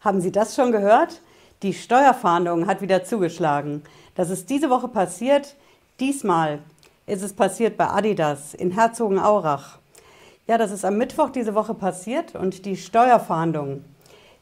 Haben 0.00 0.22
Sie 0.22 0.32
das 0.32 0.54
schon 0.54 0.72
gehört? 0.72 1.20
Die 1.62 1.74
Steuerfahndung 1.74 2.66
hat 2.66 2.80
wieder 2.80 3.04
zugeschlagen. 3.04 3.82
Das 4.14 4.30
ist 4.30 4.48
diese 4.48 4.70
Woche 4.70 4.88
passiert. 4.88 5.56
Diesmal 6.00 6.60
ist 7.06 7.22
es 7.22 7.34
passiert 7.34 7.76
bei 7.76 7.86
Adidas 7.86 8.54
in 8.54 8.70
Herzogenaurach. 8.70 9.78
Ja, 10.46 10.56
das 10.56 10.70
ist 10.70 10.86
am 10.86 10.96
Mittwoch 10.96 11.28
diese 11.28 11.54
Woche 11.54 11.74
passiert 11.74 12.34
und 12.34 12.64
die 12.64 12.78
Steuerfahndung 12.78 13.84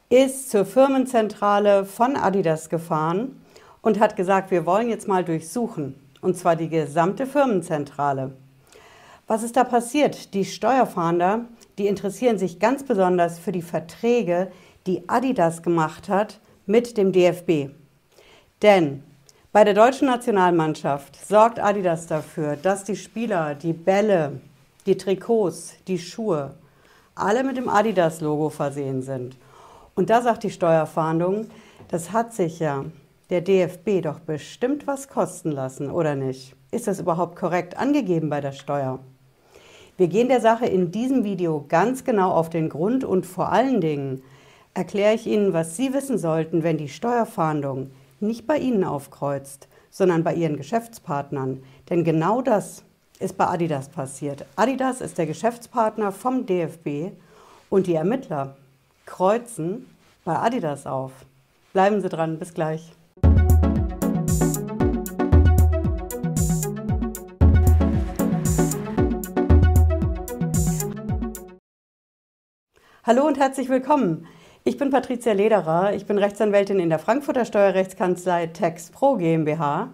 ist 0.07 0.49
zur 0.49 0.63
Firmenzentrale 0.63 1.83
von 1.83 2.15
Adidas 2.15 2.69
gefahren 2.69 3.43
und 3.81 3.99
hat 3.99 4.15
gesagt, 4.15 4.51
wir 4.51 4.65
wollen 4.65 4.87
jetzt 4.87 5.09
mal 5.09 5.25
durchsuchen. 5.25 5.99
Und 6.21 6.37
zwar 6.37 6.55
die 6.55 6.69
gesamte 6.69 7.27
Firmenzentrale. 7.27 8.31
Was 9.27 9.43
ist 9.43 9.57
da 9.57 9.65
passiert? 9.65 10.33
Die 10.33 10.45
Steuerfahnder, 10.45 11.41
die 11.77 11.87
interessieren 11.87 12.37
sich 12.37 12.59
ganz 12.59 12.83
besonders 12.83 13.39
für 13.39 13.51
die 13.51 13.61
Verträge, 13.61 14.51
die 14.87 15.07
Adidas 15.07 15.61
gemacht 15.61 16.09
hat 16.09 16.39
mit 16.65 16.97
dem 16.97 17.11
DFB. 17.11 17.71
Denn 18.61 19.03
bei 19.51 19.63
der 19.63 19.73
deutschen 19.73 20.07
Nationalmannschaft 20.07 21.15
sorgt 21.25 21.59
Adidas 21.59 22.07
dafür, 22.07 22.55
dass 22.55 22.83
die 22.83 22.95
Spieler 22.95 23.55
die 23.55 23.73
Bälle, 23.73 24.41
die 24.85 24.97
Trikots, 24.97 25.75
die 25.87 25.97
Schuhe 25.97 26.55
alle 27.15 27.43
mit 27.43 27.57
dem 27.57 27.67
Adidas-Logo 27.67 28.49
versehen 28.49 29.01
sind. 29.01 29.37
Und 29.95 30.09
da 30.09 30.21
sagt 30.21 30.43
die 30.43 30.51
Steuerfahndung, 30.51 31.47
das 31.89 32.11
hat 32.11 32.33
sich 32.33 32.59
ja 32.59 32.85
der 33.29 33.41
DFB 33.41 34.01
doch 34.01 34.19
bestimmt 34.19 34.87
was 34.87 35.07
kosten 35.07 35.51
lassen, 35.51 35.91
oder 35.91 36.15
nicht? 36.15 36.55
Ist 36.71 36.87
das 36.87 36.99
überhaupt 36.99 37.35
korrekt 37.35 37.77
angegeben 37.77 38.29
bei 38.29 38.41
der 38.41 38.51
Steuer? 38.51 38.99
Wir 39.97 40.07
gehen 40.07 40.29
der 40.29 40.39
Sache 40.39 40.65
in 40.65 40.91
diesem 40.91 41.23
Video 41.23 41.65
ganz 41.67 42.03
genau 42.03 42.31
auf 42.31 42.49
den 42.49 42.69
Grund 42.69 43.03
und 43.03 43.25
vor 43.25 43.51
allen 43.51 43.81
Dingen 43.81 44.23
erkläre 44.79 45.13
ich 45.13 45.27
Ihnen, 45.27 45.51
was 45.51 45.75
Sie 45.75 45.93
wissen 45.93 46.17
sollten, 46.17 46.63
wenn 46.63 46.77
die 46.77 46.87
Steuerfahndung 46.87 47.91
nicht 48.21 48.47
bei 48.47 48.57
Ihnen 48.57 48.85
aufkreuzt, 48.85 49.67
sondern 49.89 50.23
bei 50.23 50.33
Ihren 50.33 50.55
Geschäftspartnern. 50.55 51.61
Denn 51.89 52.05
genau 52.05 52.41
das 52.41 52.85
ist 53.19 53.35
bei 53.35 53.45
Adidas 53.47 53.89
passiert. 53.89 54.45
Adidas 54.55 55.01
ist 55.01 55.17
der 55.17 55.25
Geschäftspartner 55.25 56.13
vom 56.13 56.45
DFB 56.45 57.11
und 57.69 57.87
die 57.87 57.95
Ermittler 57.95 58.55
kreuzen 59.05 59.85
bei 60.23 60.37
Adidas 60.37 60.87
auf. 60.87 61.11
Bleiben 61.73 61.99
Sie 61.99 62.07
dran, 62.07 62.39
bis 62.39 62.53
gleich. 62.53 62.93
Hallo 73.03 73.27
und 73.27 73.37
herzlich 73.37 73.67
willkommen. 73.67 74.25
Ich 74.65 74.77
bin 74.77 74.89
Patricia 74.89 75.31
Lederer, 75.31 75.93
ich 75.93 76.05
bin 76.05 76.17
Rechtsanwältin 76.17 76.81
in 76.81 76.89
der 76.89 76.99
Frankfurter 76.99 77.45
Steuerrechtskanzlei 77.45 78.47
Tax 78.47 78.89
Pro 78.91 79.15
GmbH. 79.15 79.93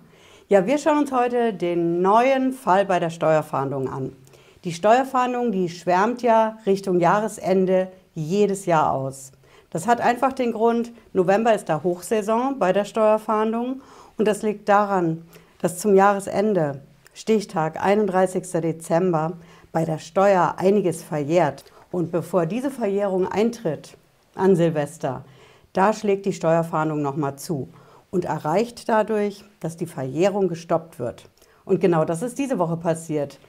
Ja, 0.50 0.66
wir 0.66 0.80
schauen 0.80 0.98
uns 0.98 1.12
heute 1.12 1.54
den 1.54 2.02
neuen 2.02 2.52
Fall 2.52 2.84
bei 2.84 3.00
der 3.00 3.12
Steuerfahndung 3.12 3.88
an. 3.88 4.16
Die 4.64 4.74
Steuerfahndung, 4.74 5.52
die 5.52 5.70
schwärmt 5.70 6.24
ja 6.24 6.58
Richtung 6.66 7.00
Jahresende 7.00 7.90
jedes 8.16 8.66
Jahr 8.66 8.92
aus. 8.92 9.34
Das 9.70 9.86
hat 9.86 10.02
einfach 10.02 10.34
den 10.34 10.52
Grund, 10.52 10.92
November 11.14 11.54
ist 11.54 11.70
da 11.70 11.84
Hochsaison 11.84 12.58
bei 12.58 12.74
der 12.74 12.86
Steuerfahndung 12.86 13.82
und 14.18 14.28
das 14.28 14.42
liegt 14.42 14.68
daran, 14.68 15.28
dass 15.62 15.78
zum 15.78 15.94
Jahresende, 15.94 16.82
Stichtag 17.14 17.82
31. 17.82 18.50
Dezember, 18.62 19.34
bei 19.72 19.86
der 19.86 20.00
Steuer 20.00 20.56
einiges 20.58 21.04
verjährt. 21.04 21.66
Und 21.92 22.12
bevor 22.12 22.46
diese 22.46 22.72
Verjährung 22.72 23.28
eintritt, 23.28 23.96
an 24.36 24.56
Silvester, 24.56 25.26
da 25.74 25.92
schlägt 25.92 26.26
die 26.26 26.34
Steuerfahndung 26.34 27.02
nochmal 27.02 27.38
zu 27.38 27.70
und 28.12 28.26
erreicht 28.26 28.88
dadurch, 28.88 29.44
dass 29.60 29.76
die 29.76 29.86
Verjährung 29.88 30.48
gestoppt 30.48 31.00
wird. 31.00 31.30
Und 31.66 31.82
genau 31.82 32.06
das 32.06 32.22
ist 32.22 32.38
diese 32.38 32.60
Woche 32.60 32.78
passiert. 32.78 33.40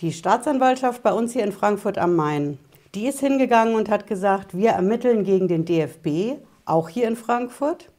Die 0.00 0.12
Staatsanwaltschaft 0.12 1.02
bei 1.02 1.12
uns 1.12 1.32
hier 1.32 1.44
in 1.44 1.52
Frankfurt 1.52 1.98
am 1.98 2.16
Main, 2.16 2.58
die 2.94 3.06
ist 3.06 3.20
hingegangen 3.20 3.74
und 3.74 3.90
hat 3.90 4.06
gesagt, 4.06 4.56
wir 4.56 4.70
ermitteln 4.70 5.24
gegen 5.24 5.48
den 5.48 5.64
DFB, 5.64 6.40
auch 6.64 6.88
hier 6.88 7.08
in 7.08 7.16
Frankfurt. 7.16 7.90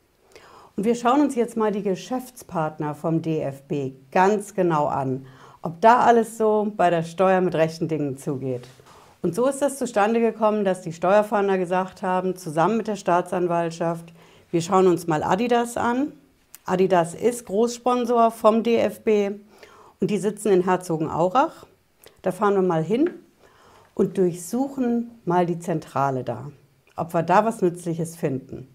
Und 0.76 0.86
wir 0.86 0.96
schauen 0.96 1.22
uns 1.22 1.36
jetzt 1.36 1.56
mal 1.58 1.72
die 1.72 1.84
Geschäftspartner 1.84 2.96
vom 2.96 3.22
DFB 3.22 3.94
ganz 4.12 4.56
genau 4.56 4.88
an, 4.88 5.26
ob 5.62 5.80
da 5.82 6.00
alles 6.00 6.38
so 6.38 6.72
bei 6.76 6.90
der 6.90 7.04
Steuer 7.04 7.42
mit 7.42 7.56
rechten 7.56 7.88
Dingen 7.88 8.18
zugeht. 8.18 8.68
Und 9.26 9.34
so 9.34 9.48
ist 9.48 9.60
das 9.60 9.80
zustande 9.80 10.20
gekommen, 10.20 10.66
dass 10.66 10.82
die 10.82 10.94
Steuerfahnder 10.94 11.58
gesagt 11.58 12.04
haben, 12.04 12.36
zusammen 12.36 12.78
mit 12.78 12.88
der 12.88 12.96
Staatsanwaltschaft, 12.96 14.14
wir 14.52 14.62
schauen 14.62 14.86
uns 14.86 15.08
mal 15.08 15.24
Adidas 15.24 15.78
an. 15.78 16.12
Adidas 16.64 17.16
ist 17.16 17.48
Großsponsor 17.48 18.30
vom 18.30 18.62
DFB 18.62 19.40
und 20.00 20.12
die 20.12 20.20
sitzen 20.20 20.52
in 20.52 20.64
Herzogenaurach. 20.64 21.66
Da 22.22 22.32
fahren 22.32 22.54
wir 22.54 22.62
mal 22.62 22.84
hin 22.84 23.10
und 23.96 24.20
durchsuchen 24.20 25.10
mal 25.26 25.48
die 25.48 25.58
Zentrale 25.58 26.24
da, 26.24 26.52
ob 26.96 27.16
wir 27.16 27.24
da 27.24 27.46
was 27.46 27.64
Nützliches 27.64 28.16
finden. 28.16 28.68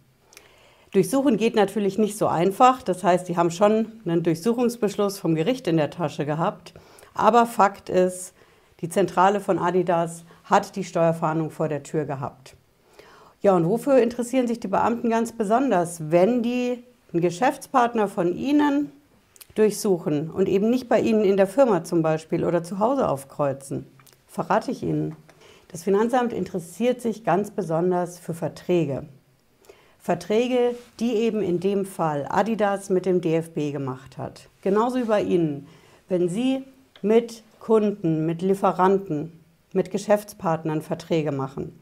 Durchsuchen 0.90 1.36
geht 1.36 1.54
natürlich 1.54 1.96
nicht 1.96 2.18
so 2.18 2.26
einfach. 2.26 2.82
Das 2.82 3.04
heißt, 3.04 3.28
die 3.28 3.36
haben 3.36 3.52
schon 3.52 3.92
einen 4.04 4.24
Durchsuchungsbeschluss 4.24 5.16
vom 5.16 5.36
Gericht 5.36 5.68
in 5.68 5.76
der 5.76 5.90
Tasche 5.90 6.26
gehabt. 6.26 6.74
Aber 7.14 7.46
Fakt 7.46 7.88
ist, 7.88 8.34
die 8.80 8.88
Zentrale 8.88 9.38
von 9.38 9.60
Adidas 9.60 10.24
hat 10.50 10.76
die 10.76 10.84
Steuerfahndung 10.84 11.50
vor 11.50 11.68
der 11.68 11.82
Tür 11.82 12.04
gehabt. 12.04 12.56
Ja, 13.40 13.56
und 13.56 13.66
wofür 13.66 13.98
interessieren 13.98 14.46
sich 14.46 14.60
die 14.60 14.68
Beamten 14.68 15.08
ganz 15.08 15.32
besonders, 15.32 16.10
wenn 16.10 16.42
die 16.42 16.84
einen 17.12 17.22
Geschäftspartner 17.22 18.08
von 18.08 18.36
Ihnen 18.36 18.92
durchsuchen 19.54 20.30
und 20.30 20.48
eben 20.48 20.68
nicht 20.68 20.88
bei 20.88 21.00
Ihnen 21.00 21.24
in 21.24 21.36
der 21.36 21.46
Firma 21.46 21.84
zum 21.84 22.02
Beispiel 22.02 22.44
oder 22.44 22.62
zu 22.62 22.78
Hause 22.78 23.08
aufkreuzen? 23.08 23.86
Verrate 24.28 24.70
ich 24.70 24.82
Ihnen. 24.82 25.16
Das 25.68 25.84
Finanzamt 25.84 26.32
interessiert 26.32 27.00
sich 27.00 27.24
ganz 27.24 27.50
besonders 27.50 28.18
für 28.18 28.34
Verträge. 28.34 29.06
Verträge, 29.98 30.74
die 30.98 31.14
eben 31.14 31.42
in 31.42 31.60
dem 31.60 31.84
Fall 31.84 32.26
Adidas 32.28 32.90
mit 32.90 33.06
dem 33.06 33.20
DFB 33.20 33.72
gemacht 33.72 34.18
hat. 34.18 34.48
Genauso 34.62 34.98
wie 34.98 35.04
bei 35.04 35.22
Ihnen. 35.22 35.66
Wenn 36.08 36.28
Sie 36.28 36.64
mit 37.02 37.42
Kunden, 37.60 38.26
mit 38.26 38.42
Lieferanten 38.42 39.39
mit 39.72 39.90
Geschäftspartnern 39.90 40.82
Verträge 40.82 41.32
machen, 41.32 41.78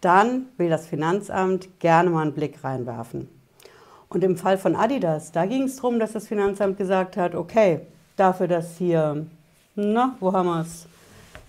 dann 0.00 0.46
will 0.56 0.70
das 0.70 0.86
Finanzamt 0.86 1.78
gerne 1.78 2.10
mal 2.10 2.22
einen 2.22 2.32
Blick 2.32 2.64
reinwerfen. 2.64 3.28
Und 4.08 4.24
im 4.24 4.36
Fall 4.36 4.58
von 4.58 4.74
Adidas, 4.74 5.30
da 5.30 5.46
ging 5.46 5.64
es 5.64 5.76
darum, 5.76 6.00
dass 6.00 6.12
das 6.12 6.26
Finanzamt 6.26 6.78
gesagt 6.78 7.16
hat, 7.16 7.34
okay, 7.34 7.80
dafür, 8.16 8.48
dass 8.48 8.76
hier, 8.76 9.26
na, 9.76 10.16
wo 10.20 10.32
haben 10.32 10.48
wir 10.48 10.62
es, 10.62 10.86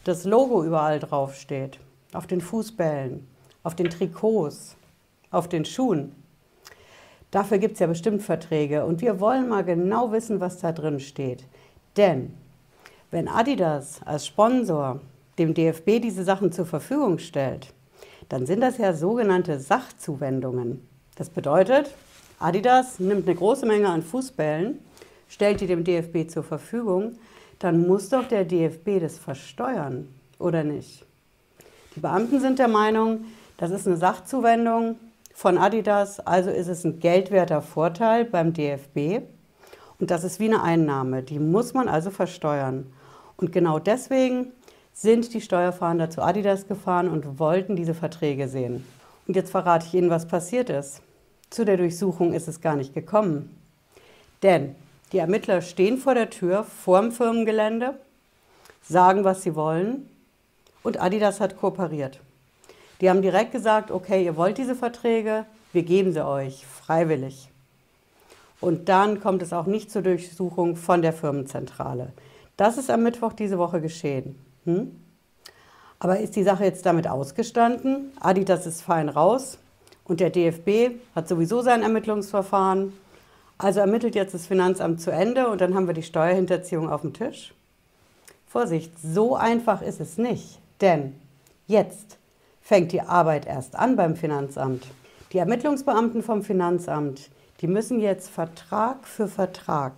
das 0.03 0.25
Logo 0.25 0.63
überall 0.63 0.99
draufsteht, 0.99 1.79
auf 2.13 2.27
den 2.27 2.41
Fußbällen, 2.41 3.25
auf 3.63 3.75
den 3.75 3.89
Trikots, 3.89 4.75
auf 5.31 5.47
den 5.47 5.65
Schuhen, 5.65 6.15
dafür 7.31 7.57
gibt 7.57 7.73
es 7.73 7.79
ja 7.79 7.87
bestimmt 7.87 8.21
Verträge 8.21 8.85
und 8.85 9.01
wir 9.01 9.19
wollen 9.19 9.47
mal 9.47 9.63
genau 9.63 10.11
wissen, 10.11 10.39
was 10.39 10.59
da 10.59 10.71
drin 10.71 10.99
steht. 10.99 11.45
Denn 11.97 12.33
wenn 13.09 13.27
Adidas 13.27 14.01
als 14.05 14.27
Sponsor 14.27 14.99
dem 15.41 15.53
DFB 15.53 15.99
diese 16.01 16.23
Sachen 16.23 16.51
zur 16.51 16.65
Verfügung 16.65 17.17
stellt, 17.17 17.73
dann 18.29 18.45
sind 18.45 18.61
das 18.61 18.77
ja 18.77 18.93
sogenannte 18.93 19.59
Sachzuwendungen. 19.59 20.87
Das 21.15 21.29
bedeutet, 21.29 21.93
Adidas 22.39 22.99
nimmt 22.99 23.27
eine 23.27 23.35
große 23.35 23.65
Menge 23.65 23.89
an 23.89 24.03
Fußbällen, 24.03 24.79
stellt 25.27 25.61
die 25.61 25.67
dem 25.67 25.83
DFB 25.83 26.29
zur 26.29 26.43
Verfügung, 26.43 27.13
dann 27.59 27.87
muss 27.87 28.09
doch 28.09 28.27
der 28.27 28.45
DFB 28.45 28.99
das 28.99 29.17
versteuern, 29.17 30.07
oder 30.37 30.63
nicht? 30.63 31.05
Die 31.95 31.99
Beamten 31.99 32.39
sind 32.39 32.59
der 32.59 32.67
Meinung, 32.67 33.25
das 33.57 33.71
ist 33.71 33.87
eine 33.87 33.97
Sachzuwendung 33.97 34.97
von 35.33 35.57
Adidas, 35.57 36.19
also 36.19 36.51
ist 36.51 36.67
es 36.67 36.83
ein 36.83 36.99
geldwerter 36.99 37.61
Vorteil 37.61 38.25
beim 38.25 38.53
DFB 38.53 39.23
und 39.99 40.11
das 40.11 40.23
ist 40.23 40.39
wie 40.39 40.45
eine 40.45 40.61
Einnahme, 40.61 41.23
die 41.23 41.39
muss 41.39 41.73
man 41.73 41.87
also 41.87 42.11
versteuern. 42.11 42.93
Und 43.37 43.51
genau 43.51 43.79
deswegen 43.79 44.51
sind 44.93 45.33
die 45.33 45.41
Steuerfahnder 45.41 46.09
zu 46.09 46.21
Adidas 46.21 46.67
gefahren 46.67 47.09
und 47.09 47.39
wollten 47.39 47.75
diese 47.75 47.93
Verträge 47.93 48.47
sehen. 48.47 48.85
Und 49.27 49.35
jetzt 49.35 49.51
verrate 49.51 49.87
ich 49.87 49.93
Ihnen, 49.93 50.09
was 50.09 50.27
passiert 50.27 50.69
ist. 50.69 51.01
Zu 51.49 51.65
der 51.65 51.77
Durchsuchung 51.77 52.33
ist 52.33 52.47
es 52.47 52.61
gar 52.61 52.75
nicht 52.75 52.93
gekommen. 52.93 53.55
Denn 54.43 54.75
die 55.11 55.17
Ermittler 55.17 55.61
stehen 55.61 55.97
vor 55.97 56.15
der 56.15 56.29
Tür, 56.29 56.63
vorm 56.63 57.11
Firmengelände, 57.11 57.95
sagen, 58.81 59.23
was 59.23 59.43
sie 59.43 59.55
wollen 59.55 60.09
und 60.83 61.01
Adidas 61.01 61.39
hat 61.39 61.57
kooperiert. 61.57 62.19
Die 63.01 63.09
haben 63.09 63.21
direkt 63.21 63.51
gesagt, 63.51 63.91
okay, 63.91 64.23
ihr 64.23 64.37
wollt 64.37 64.57
diese 64.57 64.75
Verträge, 64.75 65.45
wir 65.73 65.83
geben 65.83 66.13
sie 66.13 66.25
euch 66.25 66.65
freiwillig. 66.65 67.49
Und 68.59 68.89
dann 68.89 69.19
kommt 69.19 69.41
es 69.41 69.53
auch 69.53 69.65
nicht 69.65 69.91
zur 69.91 70.03
Durchsuchung 70.03 70.75
von 70.75 71.01
der 71.01 71.13
Firmenzentrale. 71.13 72.13
Das 72.57 72.77
ist 72.77 72.91
am 72.91 73.03
Mittwoch 73.03 73.33
diese 73.33 73.57
Woche 73.57 73.81
geschehen. 73.81 74.35
Hm? 74.65 74.95
Aber 75.99 76.19
ist 76.19 76.35
die 76.35 76.43
Sache 76.43 76.63
jetzt 76.63 76.85
damit 76.85 77.07
ausgestanden? 77.07 78.11
Adidas 78.19 78.65
ist 78.65 78.81
fein 78.81 79.09
raus 79.09 79.59
Und 80.03 80.19
der 80.19 80.31
DFB 80.31 80.99
hat 81.15 81.27
sowieso 81.27 81.61
sein 81.61 81.83
Ermittlungsverfahren. 81.83 82.93
Also 83.57 83.79
ermittelt 83.79 84.15
jetzt 84.15 84.33
das 84.33 84.47
Finanzamt 84.47 84.99
zu 84.99 85.11
Ende 85.11 85.47
und 85.47 85.61
dann 85.61 85.75
haben 85.75 85.85
wir 85.85 85.93
die 85.93 86.01
Steuerhinterziehung 86.01 86.89
auf 86.89 87.01
dem 87.01 87.13
Tisch. 87.13 87.53
Vorsicht, 88.47 88.91
so 89.01 89.35
einfach 89.35 89.83
ist 89.83 90.01
es 90.01 90.17
nicht. 90.17 90.59
Denn 90.81 91.15
jetzt 91.67 92.17
fängt 92.61 92.91
die 92.91 93.01
Arbeit 93.01 93.45
erst 93.45 93.75
an 93.75 93.95
beim 93.95 94.15
Finanzamt. 94.15 94.83
Die 95.31 95.37
Ermittlungsbeamten 95.37 96.23
vom 96.23 96.43
Finanzamt, 96.43 97.29
die 97.61 97.67
müssen 97.67 97.99
jetzt 97.99 98.29
Vertrag 98.29 99.07
für 99.07 99.27
Vertrag, 99.27 99.93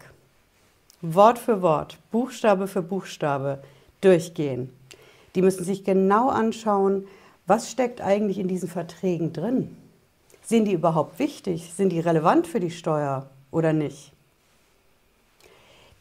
Wort 1.01 1.39
für 1.39 1.61
Wort, 1.61 1.97
Buchstabe 2.11 2.67
für 2.67 2.81
Buchstabe 2.81 3.63
durchgehen. 4.03 4.69
Die 5.35 5.41
müssen 5.41 5.63
sich 5.63 5.83
genau 5.83 6.29
anschauen, 6.29 7.07
was 7.47 7.71
steckt 7.71 8.01
eigentlich 8.01 8.39
in 8.39 8.47
diesen 8.47 8.69
Verträgen 8.69 9.33
drin. 9.33 9.75
Sind 10.43 10.65
die 10.65 10.73
überhaupt 10.73 11.19
wichtig? 11.19 11.73
Sind 11.73 11.89
die 11.89 11.99
relevant 11.99 12.47
für 12.47 12.59
die 12.59 12.71
Steuer 12.71 13.29
oder 13.51 13.73
nicht? 13.73 14.11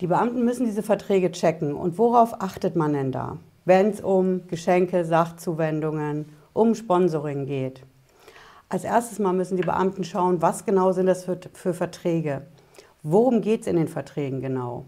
Die 0.00 0.08
Beamten 0.08 0.44
müssen 0.44 0.66
diese 0.66 0.82
Verträge 0.82 1.30
checken. 1.30 1.74
Und 1.74 1.96
worauf 1.96 2.40
achtet 2.40 2.74
man 2.74 2.92
denn 2.92 3.12
da, 3.12 3.38
wenn 3.64 3.90
es 3.90 4.00
um 4.00 4.46
Geschenke, 4.48 5.04
Sachzuwendungen, 5.04 6.26
um 6.52 6.74
Sponsoring 6.74 7.46
geht? 7.46 7.82
Als 8.68 8.84
erstes 8.84 9.18
mal 9.18 9.32
müssen 9.32 9.56
die 9.56 9.62
Beamten 9.62 10.02
schauen, 10.02 10.42
was 10.42 10.64
genau 10.64 10.92
sind 10.92 11.06
das 11.06 11.24
für, 11.24 11.38
für 11.52 11.74
Verträge? 11.74 12.42
Worum 13.02 13.42
geht 13.42 13.62
es 13.62 13.66
in 13.66 13.76
den 13.76 13.88
Verträgen 13.88 14.40
genau? 14.40 14.86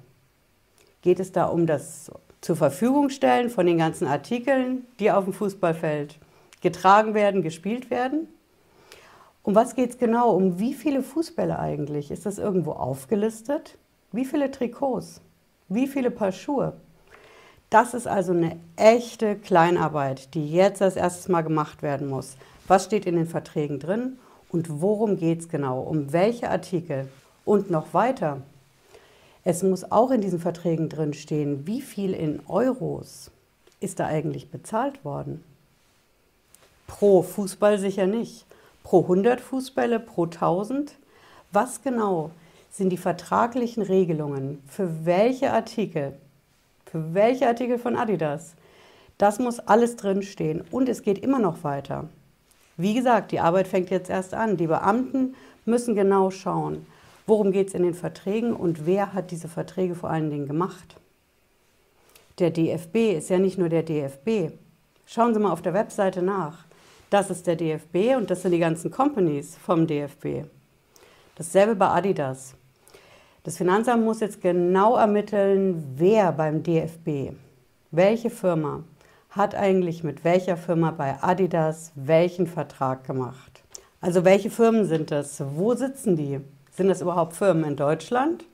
Geht 1.02 1.20
es 1.20 1.32
da 1.32 1.44
um 1.46 1.66
das 1.66 2.10
zur 2.44 2.56
Verfügung 2.56 3.08
stellen 3.08 3.48
von 3.48 3.64
den 3.64 3.78
ganzen 3.78 4.06
Artikeln, 4.06 4.84
die 5.00 5.10
auf 5.10 5.24
dem 5.24 5.32
Fußballfeld 5.32 6.18
getragen 6.60 7.14
werden, 7.14 7.40
gespielt 7.40 7.90
werden? 7.90 8.28
Um 9.42 9.54
was 9.54 9.74
geht 9.74 9.90
es 9.90 9.98
genau? 9.98 10.32
Um 10.32 10.58
wie 10.58 10.74
viele 10.74 11.02
Fußbälle 11.02 11.58
eigentlich? 11.58 12.10
Ist 12.10 12.26
das 12.26 12.36
irgendwo 12.36 12.72
aufgelistet? 12.72 13.78
Wie 14.12 14.26
viele 14.26 14.50
Trikots? 14.50 15.22
Wie 15.70 15.86
viele 15.86 16.10
Paar 16.10 16.32
Schuhe? 16.32 16.74
Das 17.70 17.94
ist 17.94 18.06
also 18.06 18.32
eine 18.32 18.58
echte 18.76 19.36
Kleinarbeit, 19.36 20.34
die 20.34 20.46
jetzt 20.52 20.82
als 20.82 20.96
erstes 20.96 21.28
mal 21.28 21.40
gemacht 21.40 21.82
werden 21.82 22.08
muss. 22.10 22.36
Was 22.68 22.84
steht 22.84 23.06
in 23.06 23.16
den 23.16 23.26
Verträgen 23.26 23.80
drin 23.80 24.18
und 24.50 24.82
worum 24.82 25.16
geht 25.16 25.40
es 25.40 25.48
genau? 25.48 25.80
Um 25.80 26.12
welche 26.12 26.50
Artikel? 26.50 27.08
Und 27.46 27.70
noch 27.70 27.94
weiter. 27.94 28.42
Es 29.44 29.62
muss 29.62 29.90
auch 29.90 30.10
in 30.10 30.20
diesen 30.20 30.40
Verträgen 30.40 30.88
drin 30.88 31.12
stehen, 31.12 31.66
wie 31.66 31.82
viel 31.82 32.14
in 32.14 32.40
Euros 32.48 33.30
ist 33.80 34.00
da 34.00 34.06
eigentlich 34.06 34.50
bezahlt 34.50 35.04
worden. 35.04 35.44
Pro 36.86 37.22
Fußball 37.22 37.78
sicher 37.78 38.06
nicht 38.06 38.46
pro 38.84 39.00
100 39.02 39.40
Fußbälle, 39.40 39.98
pro 39.98 40.26
1000? 40.26 40.94
Was 41.50 41.82
genau 41.82 42.30
sind 42.70 42.90
die 42.90 42.98
vertraglichen 42.98 43.82
Regelungen 43.82 44.62
für 44.68 45.04
welche 45.04 45.52
Artikel, 45.52 46.12
für 46.86 47.14
welche 47.14 47.48
Artikel 47.48 47.78
von 47.78 47.96
Adidas? 47.96 48.54
Das 49.18 49.38
muss 49.38 49.58
alles 49.58 49.96
drinstehen 49.96 50.62
und 50.70 50.88
es 50.88 51.02
geht 51.02 51.18
immer 51.18 51.38
noch 51.38 51.64
weiter. 51.64 52.08
Wie 52.76 52.94
gesagt, 52.94 53.32
die 53.32 53.40
Arbeit 53.40 53.68
fängt 53.68 53.90
jetzt 53.90 54.10
erst 54.10 54.34
an. 54.34 54.56
Die 54.56 54.66
Beamten 54.66 55.34
müssen 55.64 55.94
genau 55.94 56.30
schauen, 56.30 56.84
worum 57.26 57.52
geht 57.52 57.68
es 57.68 57.74
in 57.74 57.82
den 57.82 57.94
Verträgen 57.94 58.54
und 58.54 58.86
wer 58.86 59.12
hat 59.12 59.30
diese 59.30 59.48
Verträge 59.48 59.94
vor 59.94 60.10
allen 60.10 60.30
Dingen 60.30 60.46
gemacht. 60.46 60.96
Der 62.38 62.50
DFB 62.50 63.16
ist 63.16 63.30
ja 63.30 63.38
nicht 63.38 63.58
nur 63.58 63.68
der 63.68 63.82
DFB. 63.82 64.52
Schauen 65.06 65.34
Sie 65.34 65.40
mal 65.40 65.52
auf 65.52 65.62
der 65.62 65.74
Webseite 65.74 66.22
nach. 66.22 66.64
Das 67.10 67.30
ist 67.30 67.46
der 67.46 67.56
DFB 67.56 68.16
und 68.16 68.30
das 68.30 68.42
sind 68.42 68.52
die 68.52 68.58
ganzen 68.58 68.90
Companies 68.90 69.56
vom 69.56 69.86
DFB. 69.86 70.46
Dasselbe 71.36 71.76
bei 71.76 71.88
Adidas. 71.88 72.54
Das 73.44 73.56
Finanzamt 73.56 74.04
muss 74.04 74.20
jetzt 74.20 74.40
genau 74.40 74.96
ermitteln, 74.96 75.94
wer 75.96 76.32
beim 76.32 76.62
DFB, 76.62 77.36
welche 77.90 78.30
Firma 78.30 78.82
hat 79.30 79.54
eigentlich 79.54 80.02
mit 80.02 80.24
welcher 80.24 80.56
Firma 80.56 80.90
bei 80.90 81.22
Adidas 81.22 81.92
welchen 81.94 82.46
Vertrag 82.46 83.04
gemacht. 83.04 83.62
Also 84.00 84.24
welche 84.24 84.50
Firmen 84.50 84.86
sind 84.86 85.10
das? 85.10 85.42
Wo 85.54 85.74
sitzen 85.74 86.16
die? 86.16 86.40
Sind 86.76 86.88
das 86.88 87.00
überhaupt 87.00 87.34
Firmen 87.34 87.64
in 87.64 87.76
Deutschland? 87.76 88.44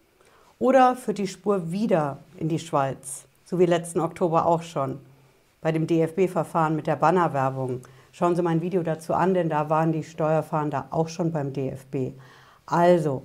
Oder 0.59 0.95
führt 0.95 1.17
die 1.17 1.27
Spur 1.27 1.73
wieder 1.73 2.19
in 2.37 2.51
die 2.51 2.59
Schweiz? 2.59 3.25
So 3.47 3.59
wie 3.59 3.65
letzten 3.65 3.99
Oktober 3.99 4.45
auch 4.45 4.63
schon 4.63 5.01
bei 5.63 5.73
dem 5.73 5.87
DFB-Verfahren 5.87 6.77
mit 6.77 6.87
der 6.87 6.97
Bannerwerbung. 6.97 7.81
Schauen 8.13 8.37
Sie 8.37 8.43
mein 8.43 8.61
Video 8.61 8.83
dazu 8.83 9.15
an, 9.15 9.33
denn 9.33 9.49
da 9.49 9.71
waren 9.71 9.93
die 9.93 10.05
Steuerfahnder 10.05 10.89
auch 10.91 11.09
schon 11.09 11.33
beim 11.33 11.55
DFB. 11.55 12.13
Also, 12.67 13.23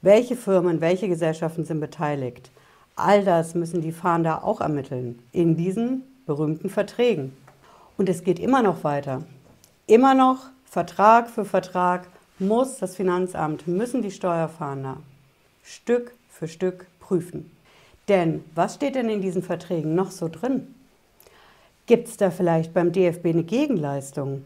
welche 0.00 0.34
Firmen, 0.34 0.80
welche 0.80 1.08
Gesellschaften 1.08 1.66
sind 1.66 1.80
beteiligt? 1.80 2.50
All 2.96 3.24
das 3.24 3.54
müssen 3.54 3.82
die 3.82 3.92
Fahnder 3.92 4.44
auch 4.44 4.62
ermitteln 4.62 5.18
in 5.30 5.56
diesen 5.56 6.04
berühmten 6.24 6.70
Verträgen. 6.70 7.36
Und 7.98 8.08
es 8.08 8.24
geht 8.24 8.38
immer 8.38 8.62
noch 8.62 8.82
weiter. 8.82 9.24
Immer 9.86 10.14
noch 10.14 10.46
Vertrag 10.64 11.28
für 11.28 11.44
Vertrag 11.44 12.08
muss 12.38 12.78
das 12.78 12.96
Finanzamt, 12.96 13.66
müssen 13.66 14.02
die 14.02 14.10
Steuerfahnder 14.10 14.98
Stück 15.62 16.12
für 16.30 16.48
Stück 16.48 16.86
prüfen. 17.00 17.50
Denn 18.08 18.44
was 18.54 18.76
steht 18.76 18.94
denn 18.94 19.10
in 19.10 19.20
diesen 19.20 19.42
Verträgen 19.42 19.94
noch 19.94 20.10
so 20.10 20.28
drin? 20.28 20.74
Gibt 21.86 22.08
es 22.08 22.16
da 22.16 22.30
vielleicht 22.30 22.74
beim 22.74 22.92
DFB 22.92 23.26
eine 23.26 23.44
Gegenleistung? 23.44 24.44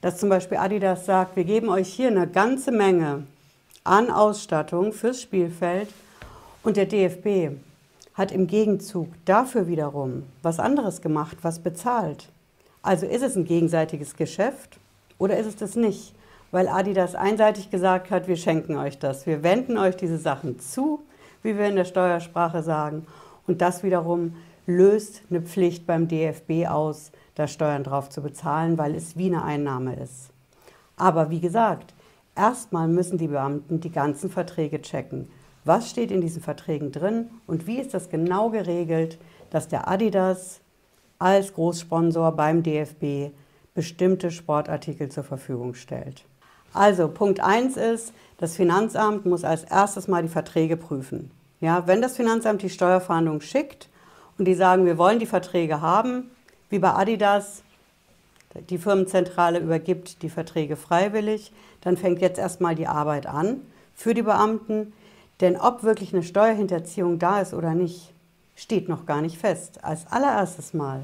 Dass 0.00 0.18
zum 0.18 0.28
Beispiel 0.28 0.58
Adidas 0.58 1.06
sagt, 1.06 1.36
wir 1.36 1.44
geben 1.44 1.68
euch 1.68 1.88
hier 1.88 2.08
eine 2.08 2.28
ganze 2.28 2.70
Menge 2.70 3.24
an 3.82 4.10
Ausstattung 4.10 4.92
fürs 4.92 5.20
Spielfeld 5.20 5.88
und 6.62 6.76
der 6.76 6.86
DFB 6.86 7.56
hat 8.14 8.32
im 8.32 8.46
Gegenzug 8.46 9.08
dafür 9.24 9.68
wiederum 9.68 10.24
was 10.42 10.58
anderes 10.58 11.02
gemacht, 11.02 11.38
was 11.42 11.58
bezahlt. 11.58 12.28
Also 12.82 13.06
ist 13.06 13.22
es 13.22 13.36
ein 13.36 13.44
gegenseitiges 13.44 14.16
Geschäft 14.16 14.78
oder 15.18 15.38
ist 15.38 15.46
es 15.46 15.56
das 15.56 15.76
nicht? 15.76 16.15
Weil 16.50 16.68
Adidas 16.68 17.14
einseitig 17.14 17.70
gesagt 17.70 18.10
hat, 18.10 18.28
wir 18.28 18.36
schenken 18.36 18.76
euch 18.76 18.98
das, 18.98 19.26
wir 19.26 19.42
wenden 19.42 19.78
euch 19.78 19.96
diese 19.96 20.18
Sachen 20.18 20.58
zu, 20.60 21.00
wie 21.42 21.58
wir 21.58 21.68
in 21.68 21.76
der 21.76 21.84
Steuersprache 21.84 22.62
sagen, 22.62 23.06
und 23.46 23.60
das 23.60 23.82
wiederum 23.82 24.34
löst 24.66 25.22
eine 25.30 25.42
Pflicht 25.42 25.86
beim 25.86 26.08
DFB 26.08 26.66
aus, 26.68 27.12
da 27.34 27.46
Steuern 27.46 27.84
drauf 27.84 28.08
zu 28.08 28.22
bezahlen, 28.22 28.78
weil 28.78 28.94
es 28.94 29.16
wie 29.16 29.26
eine 29.26 29.44
Einnahme 29.44 29.94
ist. 29.96 30.30
Aber 30.96 31.30
wie 31.30 31.40
gesagt, 31.40 31.94
erstmal 32.34 32.88
müssen 32.88 33.18
die 33.18 33.28
Beamten 33.28 33.80
die 33.80 33.92
ganzen 33.92 34.30
Verträge 34.30 34.82
checken. 34.82 35.28
Was 35.64 35.90
steht 35.90 36.10
in 36.10 36.20
diesen 36.20 36.42
Verträgen 36.42 36.92
drin 36.92 37.30
und 37.46 37.66
wie 37.66 37.78
ist 37.78 37.92
das 37.94 38.08
genau 38.08 38.50
geregelt, 38.50 39.18
dass 39.50 39.68
der 39.68 39.88
Adidas 39.88 40.60
als 41.18 41.54
Großsponsor 41.54 42.32
beim 42.32 42.62
DFB 42.62 43.32
bestimmte 43.74 44.30
Sportartikel 44.30 45.10
zur 45.10 45.24
Verfügung 45.24 45.74
stellt. 45.74 46.24
Also 46.76 47.08
Punkt 47.08 47.40
1 47.40 47.76
ist, 47.76 48.12
das 48.38 48.54
Finanzamt 48.54 49.24
muss 49.24 49.44
als 49.44 49.64
erstes 49.64 50.08
mal 50.08 50.22
die 50.22 50.28
Verträge 50.28 50.76
prüfen. 50.76 51.30
Ja, 51.60 51.86
wenn 51.86 52.02
das 52.02 52.16
Finanzamt 52.16 52.60
die 52.60 52.70
Steuerfahndung 52.70 53.40
schickt, 53.40 53.88
und 54.38 54.44
die 54.44 54.54
sagen, 54.54 54.84
wir 54.84 54.98
wollen 54.98 55.18
die 55.18 55.26
Verträge 55.26 55.80
haben, 55.80 56.30
wie 56.68 56.78
bei 56.78 56.92
Adidas. 56.92 57.62
Die 58.68 58.78
Firmenzentrale 58.78 59.58
übergibt 59.58 60.22
die 60.22 60.28
Verträge 60.28 60.76
freiwillig. 60.76 61.52
Dann 61.80 61.96
fängt 61.96 62.20
jetzt 62.20 62.38
erstmal 62.38 62.74
die 62.74 62.86
Arbeit 62.86 63.26
an 63.26 63.62
für 63.94 64.12
die 64.12 64.22
Beamten. 64.22 64.92
Denn 65.40 65.56
ob 65.56 65.82
wirklich 65.82 66.12
eine 66.12 66.22
Steuerhinterziehung 66.22 67.18
da 67.18 67.40
ist 67.40 67.54
oder 67.54 67.74
nicht, 67.74 68.12
steht 68.54 68.88
noch 68.88 69.06
gar 69.06 69.22
nicht 69.22 69.38
fest. 69.38 69.82
Als 69.84 70.06
allererstes 70.10 70.74
Mal 70.74 71.02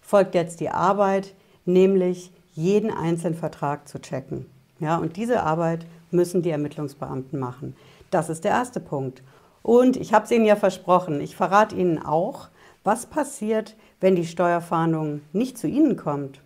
folgt 0.00 0.34
jetzt 0.34 0.60
die 0.60 0.70
Arbeit, 0.70 1.34
nämlich 1.64 2.32
jeden 2.54 2.90
einzelnen 2.90 3.36
Vertrag 3.36 3.88
zu 3.88 4.00
checken. 4.00 4.46
Ja, 4.82 4.96
und 4.96 5.16
diese 5.16 5.44
Arbeit 5.44 5.86
müssen 6.10 6.42
die 6.42 6.50
Ermittlungsbeamten 6.50 7.38
machen. 7.38 7.76
Das 8.10 8.28
ist 8.28 8.42
der 8.42 8.50
erste 8.50 8.80
Punkt. 8.80 9.22
Und 9.62 9.96
ich 9.96 10.12
habe 10.12 10.24
es 10.24 10.32
Ihnen 10.32 10.44
ja 10.44 10.56
versprochen, 10.56 11.20
ich 11.20 11.36
verrate 11.36 11.76
Ihnen 11.76 12.04
auch, 12.04 12.48
was 12.82 13.06
passiert, 13.06 13.76
wenn 14.00 14.16
die 14.16 14.26
Steuerfahndung 14.26 15.20
nicht 15.32 15.56
zu 15.56 15.68
Ihnen 15.68 15.94
kommt, 15.94 16.40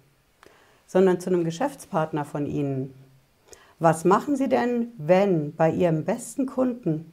sondern 0.86 1.18
zu 1.18 1.30
einem 1.30 1.44
Geschäftspartner 1.44 2.26
von 2.26 2.44
Ihnen. 2.44 2.92
Was 3.78 4.04
machen 4.04 4.36
Sie 4.36 4.50
denn, 4.50 4.88
wenn 4.98 5.56
bei 5.56 5.70
Ihrem 5.70 6.04
besten 6.04 6.44
Kunden 6.44 7.10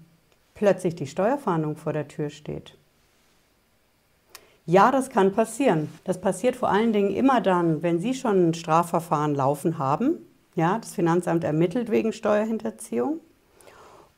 plötzlich 0.56 0.94
die 0.94 1.08
Steuerfahndung 1.08 1.78
vor 1.78 1.94
der 1.94 2.10
Tür 2.10 2.32
steht? 2.32 2.76
Ja, 4.66 4.92
das 4.92 5.10
kann 5.10 5.32
passieren. 5.32 5.88
Das 6.04 6.20
passiert 6.20 6.58
vor 6.58 6.70
allen 6.70 6.92
Dingen 6.92 7.16
immer 7.16 7.40
dann, 7.40 7.82
wenn 7.82 8.02
Sie 8.02 8.14
schon 8.14 8.50
ein 8.50 8.54
Strafverfahren 8.54 9.36
laufen 9.36 9.78
haben. 9.78 10.18
Ja, 10.56 10.78
das 10.78 10.94
Finanzamt 10.94 11.44
ermittelt 11.44 11.90
wegen 11.90 12.14
Steuerhinterziehung. 12.14 13.20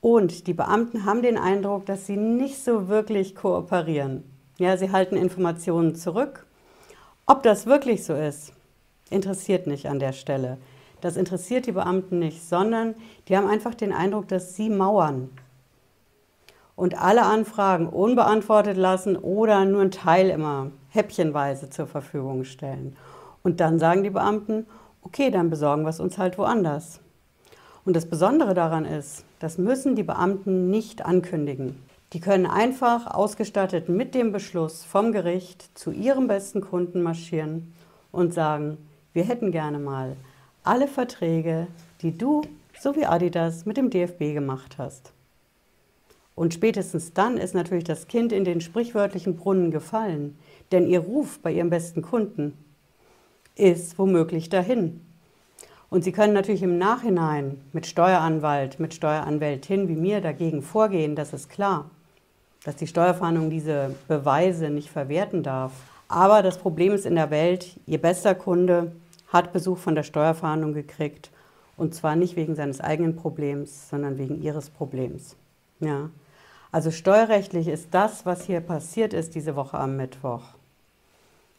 Und 0.01 0.48
die 0.48 0.54
Beamten 0.54 1.06
haben 1.06 1.22
den 1.22 1.38
Eindruck, 1.38 1.86
dass 1.86 2.06
sie 2.06 2.18
nicht 2.18 2.63
so 2.63 2.88
wirklich 2.89 3.36
kooperieren. 3.36 4.24
Ja, 4.58 4.77
sie 4.77 4.92
halten 4.92 5.15
Informationen 5.15 5.96
zurück. 5.96 6.46
Ob 7.25 7.42
das 7.44 7.65
wirklich 7.65 8.04
so 8.04 8.13
ist, 8.13 8.54
interessiert 9.10 9.65
nicht 9.65 9.88
an 9.88 10.00
der 10.00 10.13
Stelle. 10.13 10.58
Das 11.01 11.18
interessiert 11.18 11.65
die 11.65 11.72
Beamten 11.72 12.20
nicht, 12.20 12.44
sondern 12.44 12.96
die 13.27 13.36
haben 13.36 13.48
einfach 13.48 13.74
den 13.74 13.94
Eindruck, 13.94 14.27
dass 14.27 14.56
sie 14.56 14.70
mauern 14.70 15.30
und 16.75 17.01
alle 17.01 17.24
Anfragen 17.24 17.88
unbeantwortet 17.88 18.77
lassen 18.77 19.15
oder 19.15 19.65
nur 19.65 19.82
einen 19.82 19.92
Teil 19.92 20.30
immer 20.30 20.72
häppchenweise 20.89 21.70
zur 21.70 21.88
Verfügung 21.88 22.44
stellen. 22.44 22.96
Und 23.44 23.60
dann 23.60 23.80
sagen 23.80 24.04
die 24.04 24.10
Beamten, 24.10 24.65
okay, 25.05 25.31
dann 25.31 25.50
besorgen 25.50 25.83
wir 25.83 25.89
es 25.89 26.00
uns 26.00 26.17
halt 26.17 26.38
woanders. 26.38 27.00
Und 27.85 27.95
das 27.95 28.07
Besondere 28.07 28.53
daran 28.53 28.83
ist, 28.83 29.24
das 29.39 29.57
müssen 29.57 29.95
die 29.95 30.03
Beamten 30.03 30.69
nicht 30.71 31.05
ankündigen. 31.05 31.77
Die 32.13 32.19
können 32.19 32.47
einfach 32.47 33.07
ausgestattet 33.07 33.88
mit 33.88 34.15
dem 34.15 34.31
Beschluss 34.31 34.83
vom 34.83 35.12
Gericht 35.12 35.77
zu 35.77 35.91
ihrem 35.91 36.27
besten 36.27 36.62
Kunden 36.62 37.03
marschieren 37.03 37.74
und 38.12 38.33
sagen, 38.33 38.77
wir 39.13 39.24
hätten 39.24 39.51
gerne 39.51 39.79
mal 39.79 40.15
alle 40.63 40.88
Verträge, 40.88 41.67
die 42.01 42.17
du 42.17 42.41
so 42.79 42.95
wie 42.95 43.05
Adidas 43.05 43.65
mit 43.65 43.77
dem 43.77 43.89
DFB 43.89 44.33
gemacht 44.33 44.77
hast. 44.77 45.12
Und 46.33 46.53
spätestens 46.53 47.13
dann 47.13 47.38
ist 47.38 47.53
natürlich 47.53 47.85
das 47.85 48.07
Kind 48.07 48.33
in 48.33 48.43
den 48.43 48.59
sprichwörtlichen 48.59 49.35
Brunnen 49.38 49.71
gefallen, 49.71 50.38
denn 50.71 50.88
ihr 50.88 51.00
Ruf 51.00 51.39
bei 51.39 51.51
ihrem 51.51 51.69
besten 51.69 52.01
Kunden 52.01 52.53
ist 53.55 53.97
womöglich 53.97 54.50
dahin. 54.50 55.01
Und 55.89 56.03
Sie 56.03 56.12
können 56.12 56.33
natürlich 56.33 56.63
im 56.63 56.77
Nachhinein 56.77 57.62
mit 57.71 57.85
Steueranwalt, 57.85 58.79
mit 58.79 58.93
Steueranwältin 58.93 59.88
wie 59.88 59.95
mir 59.95 60.21
dagegen 60.21 60.62
vorgehen, 60.62 61.15
das 61.15 61.33
ist 61.33 61.50
klar, 61.50 61.89
dass 62.63 62.75
die 62.75 62.88
Steuerfahndung 62.88 63.50
diese 63.50 63.95
Beweise 64.07 64.69
nicht 64.69 64.89
verwerten 64.89 65.43
darf. 65.43 65.71
Aber 66.07 66.41
das 66.41 66.57
Problem 66.57 66.93
ist 66.93 67.05
in 67.05 67.15
der 67.15 67.31
Welt, 67.31 67.79
Ihr 67.85 68.01
bester 68.01 68.35
Kunde 68.35 68.91
hat 69.27 69.53
Besuch 69.53 69.77
von 69.77 69.95
der 69.95 70.03
Steuerfahndung 70.03 70.74
gekriegt 70.74 71.31
und 71.77 71.93
zwar 71.93 72.15
nicht 72.15 72.35
wegen 72.35 72.55
seines 72.55 72.81
eigenen 72.81 73.15
Problems, 73.15 73.89
sondern 73.89 74.17
wegen 74.17 74.41
Ihres 74.41 74.69
Problems. 74.69 75.35
Ja. 75.79 76.09
Also 76.71 76.91
steuerrechtlich 76.91 77.67
ist 77.67 77.89
das, 77.91 78.25
was 78.25 78.45
hier 78.45 78.59
passiert 78.59 79.13
ist 79.13 79.35
diese 79.35 79.55
Woche 79.55 79.77
am 79.77 79.95
Mittwoch, 79.95 80.43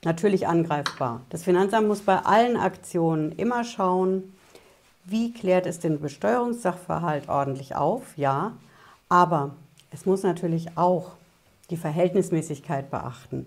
natürlich 0.06 0.46
angreifbar. 0.46 1.20
Das 1.30 1.42
Finanzamt 1.42 1.88
muss 1.88 2.00
bei 2.00 2.18
allen 2.18 2.56
Aktionen 2.56 3.32
immer 3.32 3.64
schauen, 3.64 4.32
wie 5.04 5.32
klärt 5.32 5.66
es 5.66 5.80
den 5.80 6.00
Besteuerungssachverhalt 6.00 7.28
ordentlich 7.28 7.74
auf, 7.74 8.16
ja, 8.16 8.52
aber 9.08 9.56
es 9.90 10.06
muss 10.06 10.22
natürlich 10.22 10.76
auch 10.76 11.10
die 11.70 11.76
Verhältnismäßigkeit 11.76 12.90
beachten. 12.90 13.46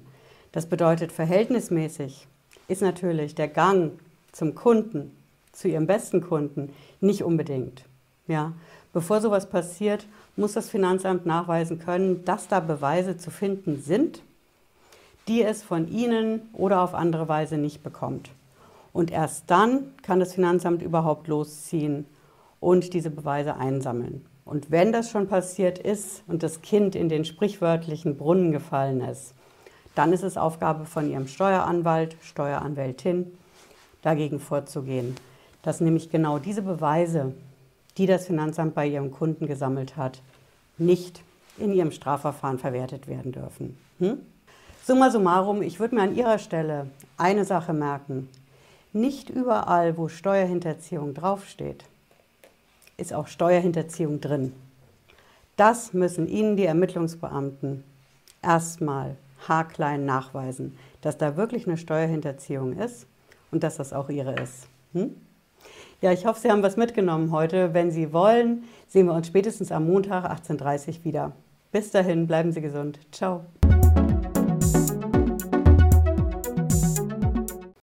Das 0.51 0.66
bedeutet, 0.66 1.12
verhältnismäßig 1.12 2.28
ist 2.68 2.82
natürlich 2.82 3.36
der 3.36 3.48
Gang 3.48 3.94
zum 4.34 4.54
Kunden, 4.54 5.16
zu 5.54 5.70
ihrem 5.70 5.88
besten 5.88 6.22
Kunden, 6.22 6.74
nicht 7.00 7.24
unbedingt. 7.24 7.86
Ja? 8.28 8.51
Bevor 8.92 9.22
sowas 9.22 9.50
passiert, 9.50 10.08
muss 10.36 10.54
das 10.54 10.70
Finanzamt 10.70 11.25
nachweisen 11.25 11.80
können, 11.80 12.25
dass 12.25 12.48
da 12.48 12.60
Beweise 12.60 13.18
zu 13.18 13.32
finden 13.32 13.82
sind, 13.82 14.22
die 15.30 15.44
es 15.44 15.62
von 15.62 15.88
Ihnen 15.88 16.50
oder 16.54 16.82
auf 16.82 16.96
andere 16.96 17.30
Weise 17.30 17.58
nicht 17.58 17.84
bekommt. 17.84 18.32
Und 18.92 19.12
erst 19.12 19.50
dann 19.50 19.94
kann 20.02 20.20
das 20.20 20.34
Finanzamt 20.34 20.82
überhaupt 20.82 21.28
losziehen 21.28 22.06
und 22.60 22.94
diese 22.94 23.12
Beweise 23.12 23.56
einsammeln. 23.56 24.26
Und 24.44 24.72
wenn 24.72 24.92
das 24.92 25.12
schon 25.12 25.28
passiert 25.28 25.78
ist 25.78 26.24
und 26.28 26.42
das 26.42 26.64
Kind 26.64 26.96
in 26.96 27.08
den 27.08 27.24
sprichwörtlichen 27.24 28.18
Brunnen 28.18 28.52
gefallen 28.52 29.02
ist, 29.02 29.36
dann 29.94 30.12
ist 30.12 30.24
es 30.24 30.38
Aufgabe 30.38 30.86
von 30.86 31.10
Ihrem 31.10 31.28
Steueranwalt, 31.28 32.18
Steueranwältin, 32.22 33.32
dagegen 34.02 34.40
vorzugehen, 34.40 35.16
dass 35.62 35.82
nämlich 35.82 36.10
genau 36.10 36.40
diese 36.40 36.64
Beweise, 36.64 37.34
die 37.98 38.08
das 38.08 38.26
Finanzamt 38.26 38.74
bei 38.74 38.88
Ihrem 38.88 39.12
Kunden 39.12 39.46
gesammelt 39.46 39.96
hat, 39.96 40.24
nicht 40.80 41.22
in 41.60 41.72
Ihrem 41.72 41.92
Strafverfahren 41.92 42.58
verwertet 42.58 43.08
werden 43.08 43.32
dürfen. 43.32 43.78
Hm? 44.00 44.20
Summa 44.89 45.12
summarum, 45.12 45.62
ich 45.62 45.79
würde 45.79 45.93
mir 45.93 46.01
an 46.01 46.15
Ihrer 46.15 46.39
Stelle 46.39 46.88
eine 47.15 47.46
Sache 47.46 47.74
merken. 47.74 48.27
Nicht 48.91 49.29
überall, 49.29 49.98
wo 49.98 50.08
Steuerhinterziehung 50.08 51.13
draufsteht, 51.13 51.86
ist 52.98 53.13
auch 53.13 53.27
Steuerhinterziehung 53.27 54.19
drin. 54.19 54.51
Das 55.58 55.93
müssen 55.93 56.27
Ihnen 56.27 56.58
die 56.58 56.65
Ermittlungsbeamten 56.65 57.84
erstmal 58.41 59.15
haarklein 59.48 60.08
nachweisen, 60.08 60.75
dass 61.01 61.19
da 61.19 61.38
wirklich 61.38 61.67
eine 61.67 61.77
Steuerhinterziehung 61.77 62.74
ist 62.74 63.05
und 63.51 63.62
dass 63.62 63.77
das 63.77 63.93
auch 63.93 64.10
Ihre 64.10 64.41
ist. 64.41 64.67
Hm? 64.93 65.15
Ja, 66.01 66.13
ich 66.13 66.25
hoffe, 66.25 66.39
Sie 66.39 66.50
haben 66.50 66.63
was 66.63 66.77
mitgenommen 66.77 67.31
heute. 67.31 67.75
Wenn 67.75 67.91
Sie 67.91 68.12
wollen, 68.12 68.63
sehen 68.88 69.05
wir 69.05 69.13
uns 69.13 69.27
spätestens 69.27 69.72
am 69.72 69.86
Montag 69.86 70.25
18.30 70.25 70.88
Uhr 70.88 71.05
wieder. 71.05 71.31
Bis 71.72 71.91
dahin, 71.91 72.25
bleiben 72.25 72.51
Sie 72.51 72.62
gesund. 72.62 72.98
Ciao. 73.12 73.46